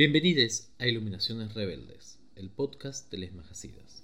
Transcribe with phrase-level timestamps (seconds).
[0.00, 4.02] Bienvenidos a Iluminaciones Rebeldes, el podcast de Les Majasidas.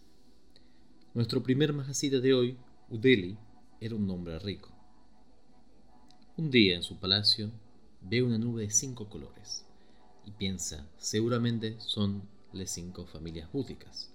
[1.14, 2.58] Nuestro primer Majasida de hoy,
[2.90, 3.38] Udeli,
[3.80, 4.68] era un hombre rico.
[6.36, 7.50] Un día en su palacio
[8.02, 9.64] ve una nube de cinco colores
[10.26, 14.10] y piensa, seguramente son las cinco familias búdicas,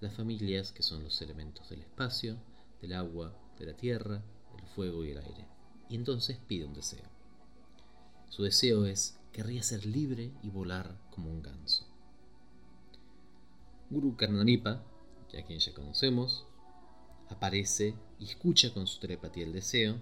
[0.00, 2.36] las familias que son los elementos del espacio,
[2.80, 4.22] del agua, de la tierra,
[4.56, 5.46] el fuego y el aire.
[5.88, 7.08] Y entonces pide un deseo.
[8.30, 11.86] Su deseo es, querría ser libre y volar como un ganso.
[13.90, 14.84] Guru Karnanipa,
[15.36, 16.46] a quien ya conocemos,
[17.28, 20.00] aparece y escucha con su telepatía el deseo.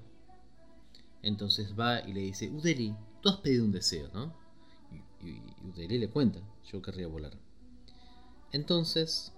[1.23, 4.35] Entonces va y le dice, Udeli, tú has pedido un deseo, ¿no?
[5.23, 6.41] Y, Udeli le cuenta,
[6.71, 7.33] yo querría volar.
[8.53, 9.33] Entonces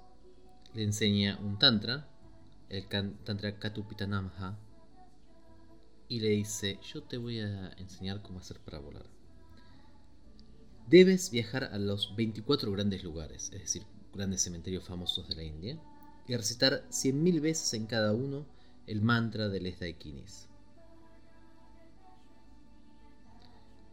[0.75, 2.09] le enseña un tantra,
[2.69, 4.59] el tantra Katupitanamha,
[6.09, 9.07] y le dice, yo te voy a enseñar cómo hacer para volar.
[10.89, 15.79] Debes viajar a los 24 grandes lugares, es decir, grandes cementerios famosos de la India,
[16.29, 18.45] y recitar 100.000 veces en cada uno
[18.87, 20.47] el mantra del Esdaikinis.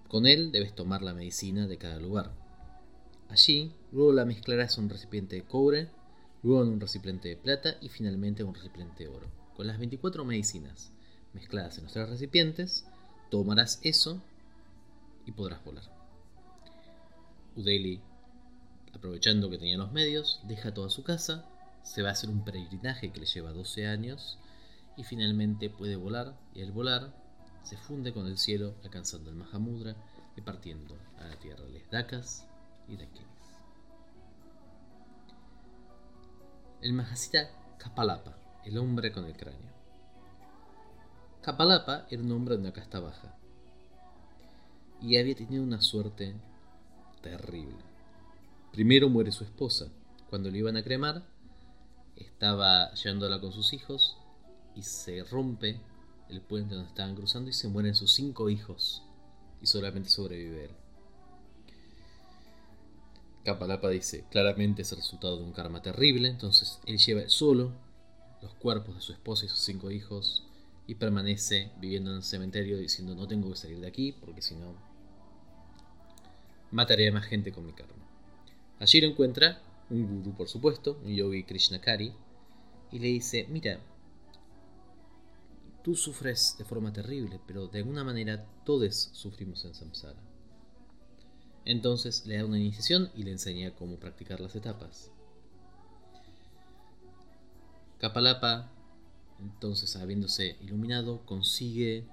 [0.09, 2.33] Con él debes tomar la medicina de cada lugar.
[3.29, 5.87] Allí, luego la mezclarás en un recipiente de cobre,
[6.43, 9.27] luego en un recipiente de plata y finalmente en un recipiente de oro.
[9.55, 10.91] Con las 24 medicinas
[11.33, 12.85] mezcladas en los tres recipientes,
[13.29, 14.21] tomarás eso
[15.25, 16.00] y podrás volar.
[17.55, 18.01] Udeli,
[18.93, 21.45] aprovechando que tenía los medios, deja toda su casa,
[21.83, 24.37] se va a hacer un peregrinaje que le lleva 12 años
[24.95, 27.13] y finalmente puede volar y al volar
[27.63, 29.95] se funde con el cielo alcanzando el Mahamudra
[30.35, 32.47] y partiendo a la tierra de Dakas
[32.87, 33.27] y Dakinis.
[36.81, 39.71] El Mahasita Kapalapa, el hombre con el cráneo.
[41.41, 43.35] Kapalapa era un hombre de una casta baja
[45.01, 46.35] y había tenido una suerte
[47.21, 47.77] terrible.
[48.71, 49.87] Primero muere su esposa.
[50.29, 51.25] Cuando le iban a cremar,
[52.15, 54.17] estaba llevándola con sus hijos
[54.75, 55.79] y se rompe
[56.29, 59.03] el puente donde estaban cruzando y se mueren sus cinco hijos
[59.61, 60.71] y solamente sobrevive él.
[63.43, 67.71] Kapalapa dice, claramente es el resultado de un karma terrible, entonces él lleva solo
[68.41, 70.43] los cuerpos de su esposa y sus cinco hijos
[70.87, 74.55] y permanece viviendo en el cementerio diciendo no tengo que salir de aquí porque si
[74.55, 74.75] no
[76.71, 78.05] mataré a más gente con mi karma.
[78.79, 82.13] Allí lo encuentra un gurú, por supuesto, un yogi Krishnakari,
[82.91, 83.79] y le dice, mira,
[85.83, 90.19] tú sufres de forma terrible, pero de alguna manera todos sufrimos en samsara.
[91.65, 95.11] Entonces le da una iniciación y le enseña cómo practicar las etapas.
[97.99, 98.71] Kapalapa,
[99.39, 102.05] entonces habiéndose iluminado, consigue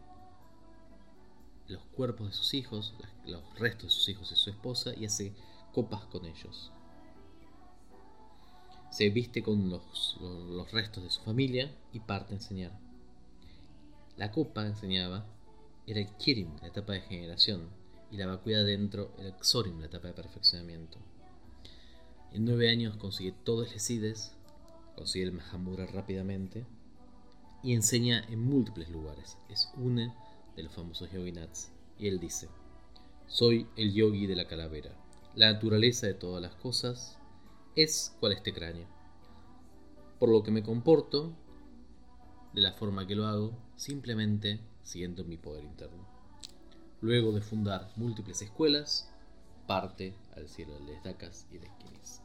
[1.66, 2.94] los cuerpos de sus hijos,
[3.28, 5.33] los restos de sus hijos y su esposa y hace
[5.72, 6.72] copas con ellos.
[8.91, 12.72] Se viste con los, restos de su familia y parte a enseñar.
[14.16, 15.27] La copa, enseñaba,
[15.87, 17.69] era el Kirim, la etapa de generación,
[18.11, 20.99] y la vacuidad dentro, el Xorim, la etapa de perfeccionamiento.
[22.33, 24.33] En nueve años consigue todos los Sides,
[24.97, 26.66] consigue el Mahamudra rápidamente
[27.62, 29.37] y enseña en múltiples lugares.
[29.49, 30.15] Es una
[30.56, 31.71] de los famosos yoginats.
[31.99, 32.49] Y él dice,
[33.28, 34.91] soy el yogi de la calavera.
[35.34, 37.19] La naturaleza de todas las cosas
[37.77, 38.87] es cual este cráneo.
[40.19, 41.33] Por lo que me comporto
[42.55, 46.09] de la forma que lo hago, simplemente siguiendo mi poder interno.
[47.03, 49.12] Luego de fundar múltiples escuelas,
[49.66, 52.22] parte al cielo de Dakas y de Esquinis.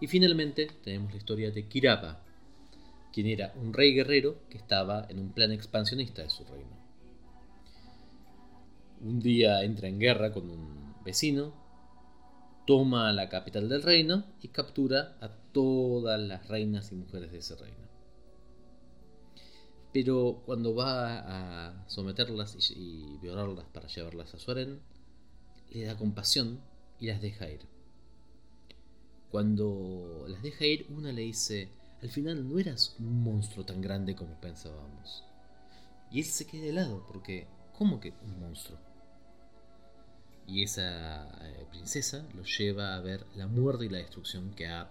[0.00, 2.22] Y finalmente tenemos la historia de Kirapa,
[3.12, 6.81] quien era un rey guerrero que estaba en un plan expansionista de su reino.
[9.02, 11.52] Un día entra en guerra con un vecino,
[12.66, 17.56] toma la capital del reino y captura a todas las reinas y mujeres de ese
[17.56, 17.88] reino.
[19.92, 21.18] Pero cuando va
[21.68, 24.80] a someterlas y, violarlas para llevarlas a su harén,
[25.72, 26.60] le da compasión
[27.00, 27.66] y las deja ir.
[29.32, 31.70] Cuando las deja ir, una le dice,
[32.00, 35.24] al final no eras un monstruo tan grande como pensábamos.
[36.12, 38.91] Y él se queda de lado, porque ¿cómo que un monstruo?
[40.46, 44.88] Y esa eh, princesa lo lleva a ver la muerte y la destrucción que ha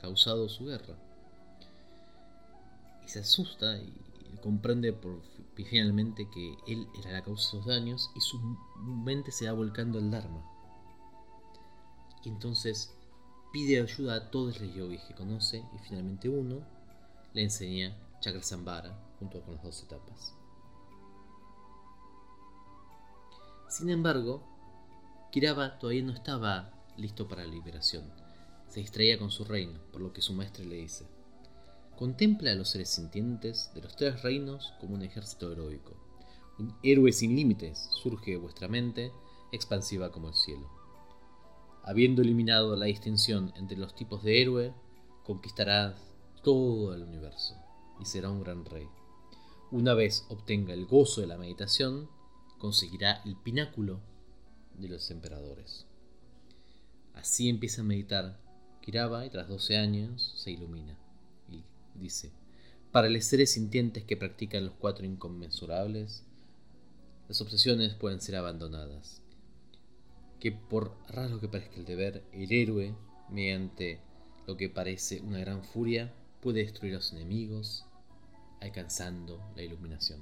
[0.00, 0.96] causado su guerra.
[3.04, 3.92] Y se asusta y,
[4.42, 4.94] comprende
[5.56, 8.38] finalmente que él era la causa de sus daños y su
[8.78, 10.44] mente se va volcando al Dharma.
[12.22, 12.92] Y entonces
[13.52, 16.60] pide ayuda a todos los yogis que conoce y finalmente uno
[17.32, 18.40] le enseña Chakra
[19.18, 20.34] junto con las dos etapas.
[23.68, 24.42] Sin embargo,
[25.36, 28.10] Kiraba todavía no estaba listo para la liberación.
[28.70, 31.06] Se distraía con su reino, por lo que su maestre le dice,
[31.94, 35.92] contempla a los seres sintientes de los tres reinos como un ejército heroico.
[36.58, 39.12] Un héroe sin límites surge de vuestra mente,
[39.52, 40.70] expansiva como el cielo.
[41.84, 44.72] Habiendo eliminado la distinción entre los tipos de héroe,
[45.22, 45.96] conquistarás
[46.42, 47.56] todo el universo
[48.00, 48.88] y será un gran rey.
[49.70, 52.08] Una vez obtenga el gozo de la meditación,
[52.58, 54.00] conseguirá el pináculo
[54.78, 55.86] de los emperadores.
[57.14, 58.38] Así empieza a meditar
[58.82, 60.96] Kiraba y tras 12 años se ilumina.
[61.50, 61.64] Y
[61.94, 62.30] dice,
[62.92, 66.24] para los seres sintientes que practican los cuatro inconmensurables,
[67.28, 69.22] las obsesiones pueden ser abandonadas.
[70.38, 72.94] Que por raro que parezca el deber, el héroe,
[73.30, 74.00] mediante
[74.46, 77.86] lo que parece una gran furia, puede destruir a los enemigos,
[78.60, 80.20] alcanzando la iluminación.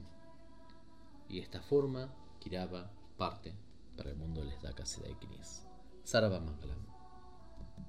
[1.28, 3.52] Y de esta forma, Kiraba parte
[3.96, 5.66] para el mundo de les Dakas y Daikinis.
[6.04, 6.93] Sarabamangala.